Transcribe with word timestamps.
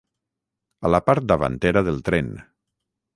A 0.87 0.89
la 0.93 1.01
part 1.09 1.27
davantera 1.31 1.83
del 1.91 2.01
tren. 2.09 2.33